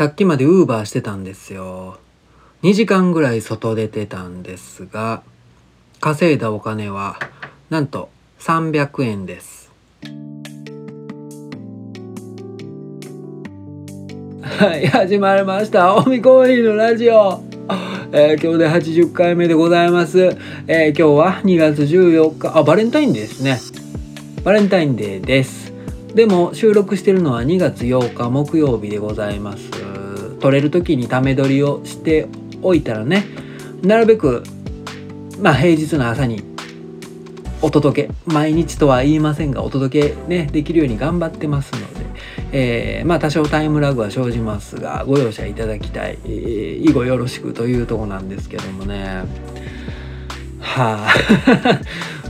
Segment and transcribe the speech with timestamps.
[0.00, 1.98] さっきまでウーバーしてたんですよ。
[2.62, 5.22] 2時間ぐらい外出てたんですが、
[6.00, 7.18] 稼いだお金は、
[7.68, 8.08] なんと
[8.38, 9.70] 300円です。
[14.40, 15.94] はい、始まりました。
[15.94, 17.44] おみコーヒーのラジオ。
[18.12, 20.34] えー、今日で80回目でございます。
[20.66, 23.60] えー、今日は2月14日、あ、バレンタインデーですね。
[24.44, 25.74] バレンタインデーです。
[26.14, 29.79] でも収録してるのは2月8日木曜日でございます。
[30.40, 32.26] 撮れる時にため撮りをして
[32.62, 33.24] おいたらね、
[33.82, 34.42] なるべく、
[35.40, 36.42] まあ平日の朝に
[37.62, 42.06] お届け、毎日とは言いませんが、お届けね、できるように頑張ってますので、
[42.52, 49.24] えー、まあ多少タイムラグは生じますが、ご容赦いただきたい、えー、以後よろしくというとこなんですけどもね。
[50.60, 51.08] は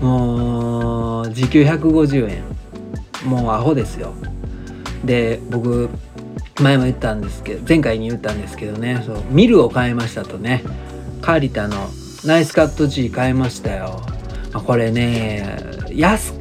[0.00, 2.42] あ、 もう、時給150円。
[3.24, 4.14] もうアホですよ。
[5.04, 5.90] で、僕、
[6.60, 10.64] 前も言ったんですけど、前回に言ったんですけどね、そう、ミルを買いましたとね、
[11.20, 11.90] カリタの
[12.24, 14.02] ナイスカット G 買いましたよ。
[14.52, 15.58] まあ、これね、
[15.92, 16.34] 安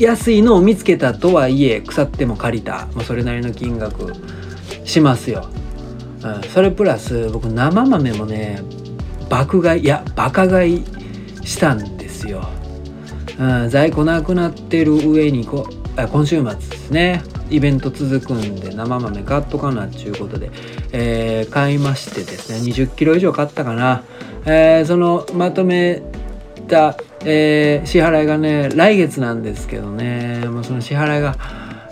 [0.00, 4.14] 安いのを見つけたとはいえ腐っても借りた、まあ、それなりの金額
[4.84, 5.50] しますよ、
[6.22, 8.62] うん、それプラス僕生豆もね
[9.28, 10.84] 爆買いいやバカ買い
[11.44, 12.48] したんですよ、
[13.38, 15.68] うん、在庫なくなってる上にこ
[16.10, 17.22] 今週末ですね。
[17.50, 20.50] イベント続くんで生豆買っとかなっちゅうことで、
[20.92, 24.04] えー、買いましてですね20キロ以上買ったかな、
[24.46, 26.02] えー、そのまとめ
[26.68, 30.46] たえー、支払いがね来月なんですけどね。
[30.46, 31.36] もうその支払いが、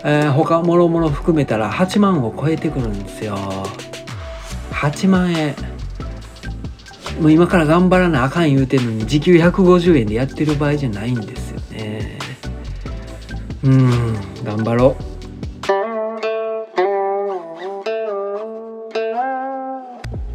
[0.04, 3.36] えー、他もろもろ含めたら8万を超えてくるんですよ。
[4.70, 5.54] 8万円。
[7.20, 12.18] もう今から頑張らなあかん言うてんのに時給150円でやってる場合じゃないんですよね。
[13.64, 14.14] うん
[14.44, 15.07] 頑張ろう。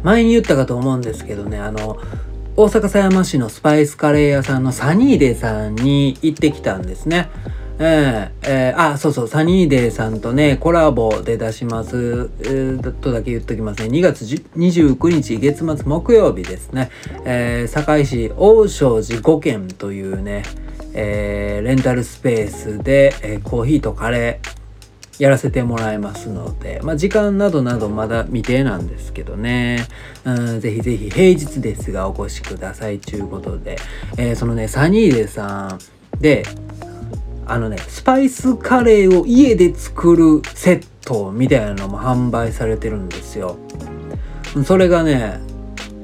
[0.04, 1.98] 前に言ったかと思うんですけどねあの
[2.56, 7.28] 大阪狭山市のスパイスカレー屋さんのサニーデーさんに行ってきたんですね。
[7.80, 13.88] えー、えー、あ、そうそう、サニーデーさんとね、コラボで出します、えー、とだけ言っときますね。
[13.88, 16.90] 2月29日月末木曜日ですね。
[17.24, 20.44] えー、堺市大正寺5軒というね、
[20.92, 24.63] えー、レンタルスペースで、えー、コーヒーとカレー、
[25.18, 29.86] やらせてもらいますので、まあ、時間などなどまだ未定なんですけどね、
[30.24, 33.76] うん、ぜひぜひ平日ですがお越しくださいということで、
[34.18, 35.78] えー、そのね、サニーデさ
[36.16, 36.44] んで、
[37.46, 43.58] あのね、スパイスカレーを家で作るセットみたいなのも販売されてるんですよ。
[44.64, 45.40] それがね、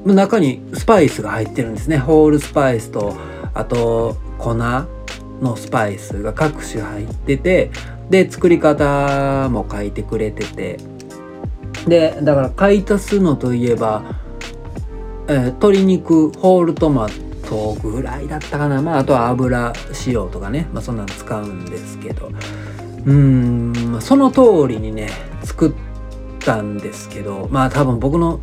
[0.05, 1.97] 中にスパイスが入ってるんですね。
[1.97, 3.15] ホールスパイスと、
[3.53, 7.71] あと粉のスパイスが各種入ってて、
[8.11, 10.77] で作り方も書いてくれてて。
[11.87, 14.03] でだから買い足すのといえば、
[15.27, 17.09] えー、鶏肉ホールトマ
[17.49, 18.83] トぐらいだったかな。
[18.83, 19.73] まああとは油
[20.05, 20.67] 塩とかね。
[20.73, 22.31] まあそんなの使うんですけど。
[23.05, 25.09] うんその通りにね
[25.43, 25.73] 作っ
[26.39, 27.47] たんですけど。
[27.49, 28.41] まあ多分僕の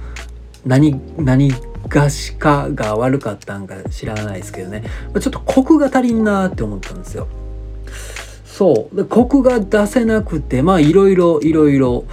[0.66, 1.52] 何何
[1.88, 4.82] がしかが悪かったんか知らないですけどね。
[5.20, 7.28] ちょっとコクが足りんなって思ったんですよ。
[8.58, 8.96] そう。
[8.96, 12.04] でコクが出せなくてまあいろいろいろいろ。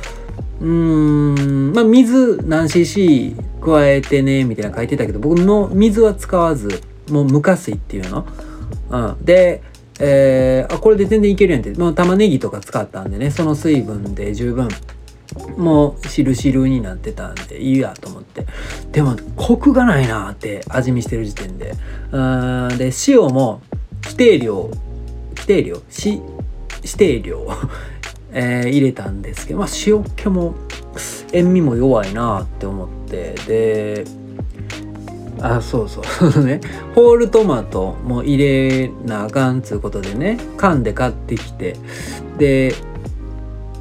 [0.61, 1.73] うん。
[1.73, 8.27] まあ水何 cc 加えてねみたいな書いてたけど僕の水は使わずもう無加水っていうの、
[8.91, 9.63] うん、で
[9.99, 11.71] えー、あこれで全然いけるやんって。
[11.71, 14.69] もう玉ねぎとか使ったんでねその水分で十分。
[15.57, 18.45] もう汁汁になってたんでいいやと思って。
[18.91, 21.73] でもコクがないなって味見してる時点で。
[22.11, 22.19] う
[22.71, 22.77] ん。
[22.77, 23.61] で塩も
[24.03, 24.69] 規定量
[25.35, 26.21] 規定量し
[26.85, 27.45] 指定量、
[28.31, 30.55] えー、入れたんですけど、まあ、塩気も
[31.31, 34.05] 塩味も弱いなって思ってで
[35.41, 36.61] あそうそうそうね。
[36.95, 41.75] ホールトマトも入れなあかんつうことでね缶で買ってきて
[42.37, 42.73] で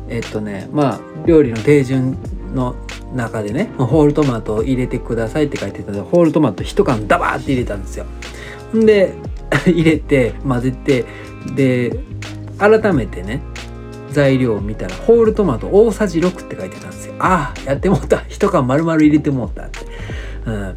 [0.09, 2.17] えっとねまあ料理の手順
[2.55, 2.75] の
[3.15, 8.07] 中でねホールトマトを入れてくださいって書いてたのでホールトマト1缶ダバーって入れたんですよ。
[8.75, 9.15] で
[9.67, 11.05] 入れて混ぜて
[11.55, 11.99] で
[12.59, 13.43] 改めてね
[14.11, 17.15] 材料を見たらホールトマト大さじ6って書いてたんですよ。
[17.19, 18.25] ああやってもった。
[18.29, 19.81] 一缶丸々入れてもったって、
[20.47, 20.77] うん、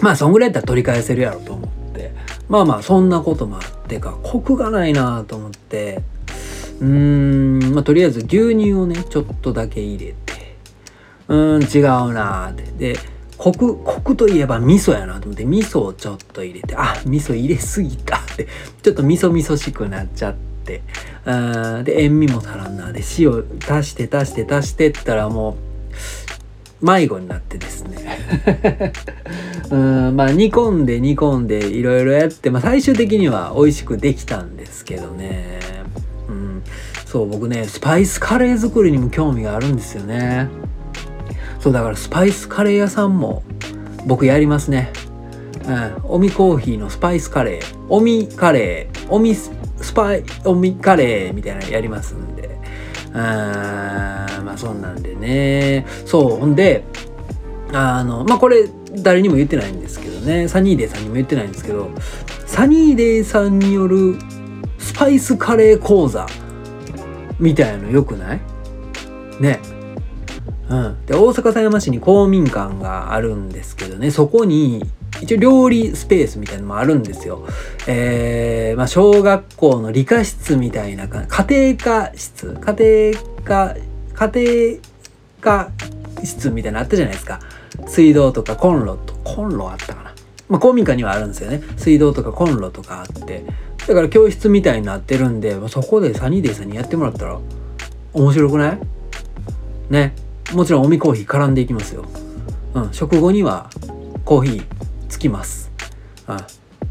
[0.00, 2.12] まあそんぐらいやったら取り返せるやろと思って。
[2.48, 6.02] まあまあそんなこともあってかコクがないなと思って。
[6.80, 7.74] うーん。
[7.74, 10.56] まあとりあえず牛乳をねちょっとだけ入れて。
[11.28, 11.80] うーん違
[12.10, 12.62] うなって。
[12.92, 12.96] で
[13.38, 18.48] コク、コクといえば味噌やなと思って、味噌をちょっと入れて、あ、味噌入れすぎたって、
[18.82, 20.82] ちょっと味噌味噌しくなっちゃって、て。
[21.84, 22.92] で塩味も足らんな。
[22.92, 25.56] で塩足して足して足してったらも
[26.82, 28.92] う迷子になってですね。
[29.70, 35.58] うんまあ煮込んで煮込んでいろいろやって、まあ、最終的には美味しくできたんですけどね。
[36.28, 36.62] うん
[37.04, 40.48] そう僕ねスパイスカレー作りにも興味があるんですよね。
[41.60, 43.42] そうだからスパイスカレー屋さんも
[44.06, 44.92] 僕やりますね。
[45.66, 52.58] うん、オミコーヒーのスパイスカレー、オミカレー、オミススパイ、オミカレーみたいなのやりますんで、
[53.14, 55.86] あまあそんなんでね。
[56.04, 56.38] そう。
[56.38, 56.84] ほんで、
[57.72, 60.48] あの、まあこれ誰にも言ってないんですけどね。
[60.48, 61.90] サニーデーさんにも言ってないんですけど、
[62.46, 64.16] サニーデーさんによる
[64.78, 66.26] スパイスカレー講座
[67.38, 68.40] みたいのよくない？
[69.40, 69.60] ね。
[70.68, 71.06] うん。
[71.06, 74.84] で、大阪狭山市に公民館があるんですけどね、そこに
[75.20, 77.44] 一応料理スペースみたいなのもあるんですよ。
[77.86, 81.26] えー、まあ、小学校の理科室みたいな家
[81.74, 83.76] 庭科室家庭科
[84.14, 84.80] 家庭
[85.40, 85.70] 科
[86.22, 87.40] 室みたいなのあったじゃないですか。
[87.86, 90.14] 水道とかコンロと、コンロあったかな。
[90.48, 91.62] まあ、公民館にはあるんですよね。
[91.76, 93.44] 水道とかコンロとかあって。
[93.86, 97.38] だから教室みたいになってるんで、まあ、そこでサニーデイさんにやってもらったら
[98.12, 98.78] 面白くない？
[99.90, 100.14] ね。
[100.52, 102.04] もちろんおみコーヒー絡んでいきますよ。
[102.74, 102.92] うん。
[102.92, 103.70] 食後には
[104.24, 104.64] コーヒー
[105.18, 105.70] つきます。
[106.28, 106.46] あ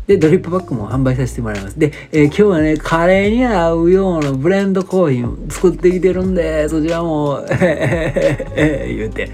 [0.06, 1.80] で、ドリップバッグも販売させてもらいます。
[1.80, 9.32] で、えー、今日はね、カレーに合うようなブレンドコーヒーを作ってきてるんで、そちらも、えー、言うて。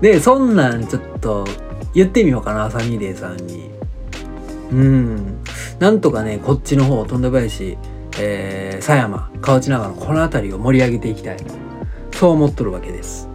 [0.00, 1.44] で、そんなんちょっと
[1.94, 3.70] 言ってみようかな、サニーデーさんに。
[4.72, 5.38] うん。
[5.78, 7.78] なんとかね、こっちの方、富田林、
[8.20, 11.36] えー、狭山、河内長野、この辺りを盛り上げていきたい。
[12.12, 13.27] そう思っとるわけです。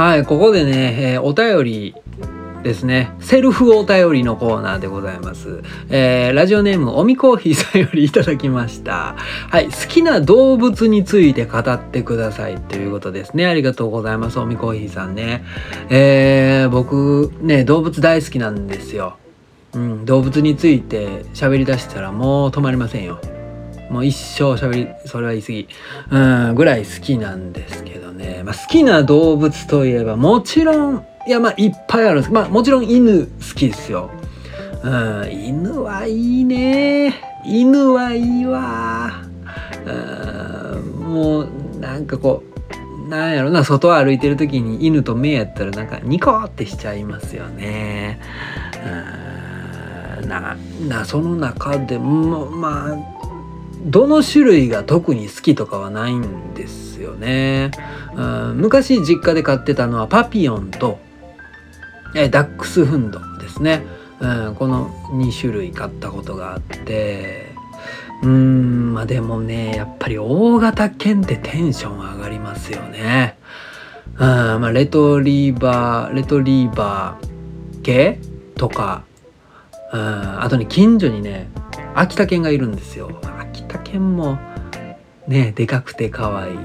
[0.00, 1.94] はい、ここでね、えー、お便り
[2.62, 3.12] ですね。
[3.20, 5.60] セルフお便りのコーナーでございます。
[5.90, 9.14] えー、ラジオネーム、おみコーヒーさんよりいただきました。
[9.50, 13.44] はい、好きな動物について語ってくださいということですね。
[13.44, 15.44] ありがとうございます、おみコーヒーさんね。
[15.90, 19.18] えー、僕、ね、動物大好きなんですよ。
[19.74, 23.20] うん、動物について喋り出したらもう止まりませんよ。
[23.90, 25.68] もう一生喋り、それは言い過ぎ。
[26.10, 26.18] う
[26.52, 28.42] ん、ぐらい好きなんですけどね。
[28.44, 32.32] まあ、好きな動物といえば、もちろん、いや、まあ、いっぱいあるんです。
[32.32, 34.10] まあ、もちろん犬好きですよ。
[34.82, 37.14] うん、犬はいいね。
[37.44, 39.10] 犬はいいわ。
[39.84, 41.48] うん、もう、
[41.80, 48.20] なんかこう、なんやろな、外歩いてる時に犬と目やったらなんかニコってしちゃいますよね。
[50.22, 50.56] うん、な、
[50.88, 53.19] な、その中でも、まあ、
[53.82, 57.70] どの種類が特に好きとかはないんですよね。
[58.14, 60.98] うん、昔実家で飼ってたのはパピヨンと
[62.14, 63.82] えダックスフンドですね。
[64.20, 67.52] うん、この2種類買ったことがあって
[68.22, 73.38] うんまあでもねやっぱり大型犬ってテンション上がりますよね。
[74.16, 78.18] うんまあ、レトリーバーレトリーバー系
[78.56, 79.04] とか
[79.92, 81.49] うんあとに近所にね
[81.94, 83.20] 秋田犬がいるんですよ。
[83.38, 83.50] 秋。
[83.64, 84.38] 田犬も
[85.28, 86.56] ねでかくて可愛い、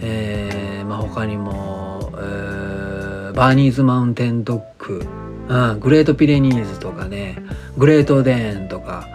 [0.00, 5.06] えーまあ、他にも、えー、バーニーズマウンテンドッグ、
[5.48, 7.36] うん、グレートピレニーズとかね。
[7.76, 9.06] グレートデーンとか、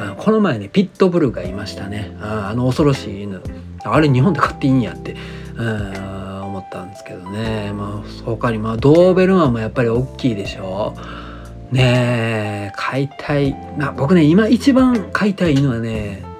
[0.00, 3.40] うん、この前ねピットブルがいましたね、うん、あの恐ろしい犬。
[3.84, 5.16] あれ日本で飼っていいんやって、
[5.56, 10.94] うん、思ったんですけどね、まあ、他にまあドーベルマンもやっぱり大きいでしょ。
[11.72, 16.32] ねえ飼いたいまあ僕ね今一番飼いたい犬はね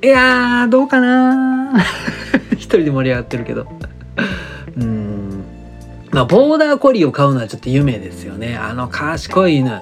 [0.00, 1.74] いやー、どうかな
[2.52, 3.66] 一人で盛り上がってるけど。
[4.76, 5.44] うん。
[6.12, 8.56] まあ、ボーダーコリーを買うのはちょっと夢ですよね。
[8.56, 9.80] あの賢い犬。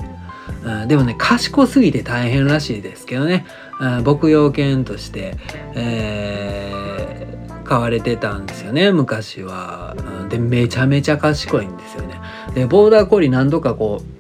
[0.65, 3.45] うん、でもね、賢すぎて大変らしいですけどね。
[3.79, 5.37] うん、牧羊犬として、
[5.75, 9.95] えー、飼われてたんですよね、昔は。
[10.31, 12.19] で、めちゃめちゃ賢いんですよね。
[12.55, 14.16] で、ボーダーコリー何度かこう、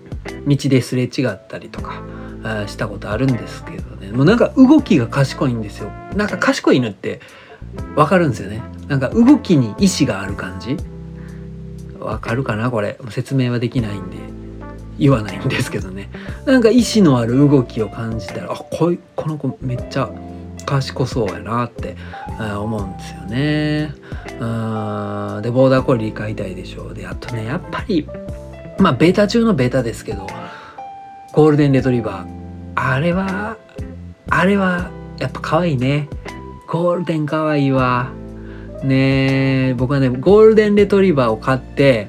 [0.47, 2.03] 道ですれ違ったりとか、
[2.67, 4.13] したことあるんですけどね。
[4.13, 5.91] もうなんか動きが賢いんですよ。
[6.15, 7.21] なんか賢い犬って
[7.97, 8.63] わかるんですよね。
[8.89, 10.77] なんか動きに意志がある感じ。
[11.99, 12.99] わかるかなこれ。
[13.11, 14.17] 説明はできないんで
[14.99, 16.09] 言わないんですけどね。
[16.45, 20.09] なんか意志のある動きを感じたらあこいこの子めっちゃ
[20.65, 21.97] 賢そうやなって
[22.39, 23.95] 思うんですよね。
[24.41, 26.95] うんでボーダーコリー飼いたいでしょう。
[26.95, 28.09] であとねやっぱり
[28.79, 30.27] まあベータ中のベータですけど
[31.33, 32.37] ゴールデンレトリバー。
[32.75, 33.57] あれは
[34.29, 36.09] あれはやっぱ可愛いね。
[36.69, 38.11] ゴールデン可愛いわ。
[38.83, 42.09] ねえ僕はねゴールデンレトリバーを買って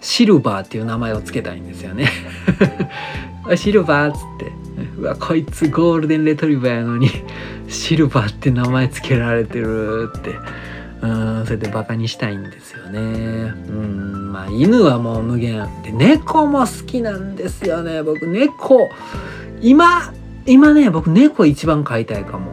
[0.00, 2.08] シルバーっていう名前を付けたいんですよね。
[3.56, 4.52] シルバーっつって。
[4.98, 7.10] うわこいつゴールデンレトリバーやのに
[7.68, 10.34] シルバーって名前つけられてるって。
[11.02, 11.06] う
[11.42, 13.00] んそれでバカにしたいんですよね。
[13.00, 15.68] うんまあ犬はもう無限。
[15.82, 18.02] で猫も好きなんですよね。
[18.02, 18.88] 僕猫。
[19.60, 20.12] 今
[20.46, 22.52] 今ね僕猫一番飼いたいかも。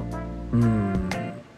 [0.53, 1.09] うん。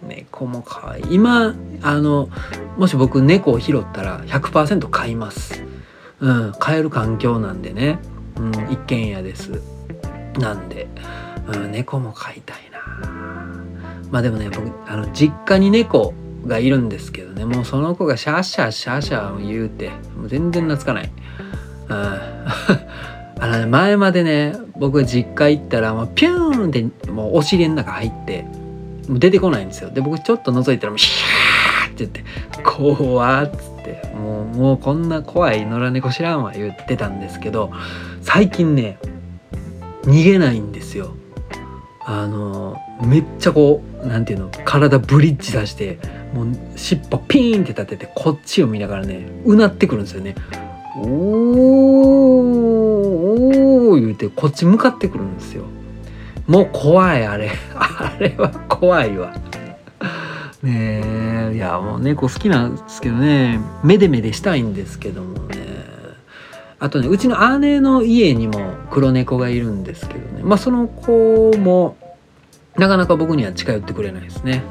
[0.06, 1.06] 猫も可愛い。
[1.12, 2.30] 今あの
[2.78, 5.64] もし僕猫を拾ったら100%飼います。
[6.20, 8.00] うん飼える環境なんでね、
[8.38, 9.62] うん、一軒家です。
[10.40, 10.88] なんで、
[11.48, 12.80] うん、猫も飼いたいな。
[14.12, 16.14] まあでもね僕あの実家に猫
[16.46, 17.46] がいるんですけどね。
[17.46, 21.12] もうその子がシャーシャーシャーシャー言うてもう全然懐かない、
[21.90, 21.96] うん、
[23.44, 28.46] あのね前までね僕が実家行ったらもうピューンってもうお尻の中入って
[29.08, 29.92] もう出てこないんですよ。
[29.92, 32.24] で僕ちょっと覗いたらもうヒャーって言って
[32.64, 37.72] 「怖っ」つってもうもうこんな怖い野良猫知らんわ言ってたんですけど
[38.22, 38.98] 最近ね
[40.04, 41.16] 逃げないんですよ。
[42.04, 46.00] あのめっちゃこう何て言うの体ブリッジ出して
[46.34, 50.36] もう尻尾ピーンって立ててこっちを見ながらねうなってくるんですよね。
[50.98, 51.08] おー
[53.92, 55.64] おー言うてこっち向かってくるんですよ。
[56.48, 59.34] もう怖いあれ あれは怖いわ。
[60.64, 61.02] ね
[61.54, 65.58] えいやもう猫好きなんですけどねめでめでしたいんですけどもね
[66.80, 71.98] あとねうちの姉の家にも黒猫がいるんですけどねまあその子も
[72.78, 74.64] なかなか僕には近寄ってくれないですね。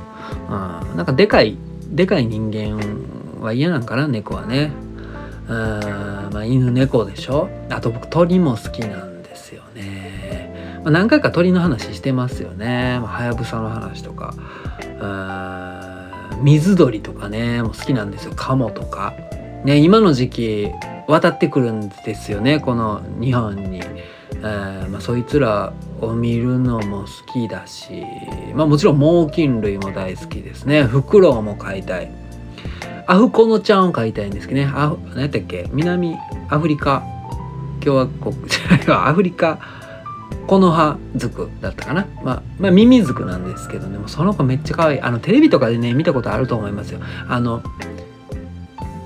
[0.49, 1.57] うん、なんかでかい
[1.88, 2.80] でかい人間
[3.40, 4.73] は嫌なんかな猫はね。
[5.49, 5.57] うん
[6.33, 10.80] まあ、犬猫でしょあと僕鳥も好きなんですよね。
[10.85, 12.99] まあ、何回か鳥の話してますよね。
[13.00, 14.35] まあはやぶさの話とか。
[15.00, 15.07] う
[16.38, 18.33] ん水鳥とかねもう好きなんですよ。
[18.35, 19.14] カモとか。
[19.64, 20.71] ね今の時期
[21.07, 23.83] 渡ってくるんですよねこの日本に。
[24.37, 28.04] えーまあ、そいつらを見るのも好きだし、
[28.54, 30.84] まあ、もちろん猛禽類も大好きですね。
[30.84, 32.10] フクロウも飼いたい。
[33.06, 34.70] アフコノちゃんを飼いたいんですけどね。
[34.72, 35.68] あ何やったっけ？
[35.72, 36.16] 南
[36.49, 37.02] アフリカ。
[37.80, 38.34] 共和国。
[38.49, 39.58] じゃないアフリカ。
[40.46, 43.99] コノハズクだったかな、まあ、まあミミズクなんですけどね。
[44.06, 45.00] その子めっちゃ可愛い。
[45.00, 47.00] あのテレビとかでね見たことあると思いますよ。
[47.28, 47.62] あの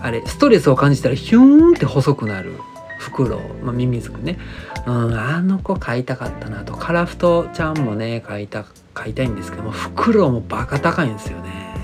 [0.01, 2.53] あれストレスを感じたらヒューンって細くなる。
[2.99, 4.39] フクロウ、まあ、ミミズクね
[4.87, 6.75] うん、あの子飼いたかったなと。
[6.75, 11.75] カラフトちゃんもね飼いた飼いたいんですけどもフクロウもバカ高いんですよね。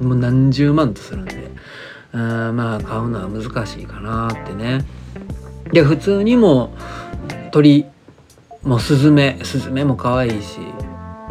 [0.00, 1.50] もう何十万とするんで。
[2.12, 4.84] うんまあ買うのは難しいかなってね。
[5.72, 6.72] で普通にも
[7.50, 7.84] 鳥
[8.62, 10.58] もスズメスズメも可愛いし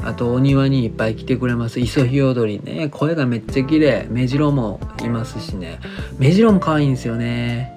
[0.03, 1.79] あとお庭にいっぱい来てくれます。
[1.79, 4.07] イソヒヨドリね声がめっちゃ綺麗。
[4.09, 5.79] メジロもいますしね。
[6.19, 7.76] メジロも可愛いんですよね。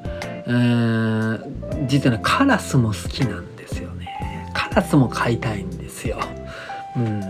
[0.51, 4.51] うん実はねカラスも好きなんですよね。
[4.53, 6.19] カラスも飼いたいんですよ。
[6.97, 7.23] うん。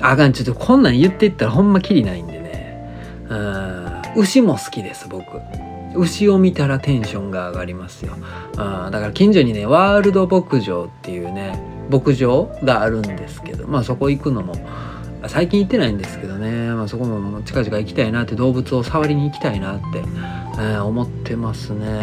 [0.00, 3.26] あかんちょっとこんなん言っていったらほんまきりないんでね。
[3.28, 4.02] うん。
[4.16, 5.24] 牛も好きです僕。
[5.94, 8.16] 牛を見たらテンションが上がりますよ。
[8.56, 11.60] あだから近所にねワールド牧場っていうね
[11.90, 14.54] 牧場があるんですけどまあそこ行くのも
[15.26, 20.02] 最近行ってないんですけどね、まあ、そこも近々行きたいなって動物を触りに行きたいなって、
[20.74, 22.02] え、思ってますね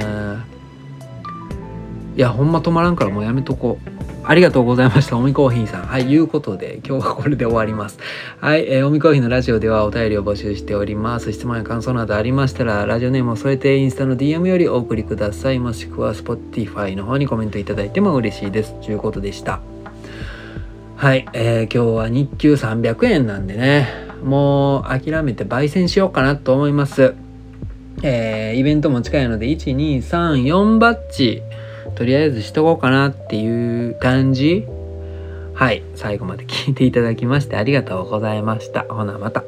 [2.15, 3.99] いやほんま止まらんからもうやめとこう
[4.29, 5.17] ありがとうございました。
[5.17, 5.87] おみコーヒーさん。
[5.87, 7.97] はい、いうことで、今日はこれで終わります。
[8.39, 11.33] はい、えー、おみコーヒーのラジオではお便りを募集しております。
[11.33, 15.57] 質問や感想などありましたら、ラジオネームを添えてインスタの DM よりお送りください。
[15.57, 18.79] もしくは Spotify の方にコメントいただいても嬉しいです。
[18.81, 19.61] ということでした。
[20.95, 23.87] はい、えー、今日は日給300円なんでね、
[24.23, 27.15] もう諦めて焙煎しようかなと思います。
[28.03, 31.43] えー、イベントも近いので、1、2、3、4バッチ、
[31.95, 34.65] とりあえずしとこうかなっていう感じ。
[35.53, 38.85] はい、最後まで聞いていただきましてありがとうございました。
[38.89, 39.43] ほな、また。